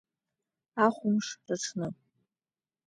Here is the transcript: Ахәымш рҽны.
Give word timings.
Ахәымш 0.85 1.27
рҽны. 1.49 1.87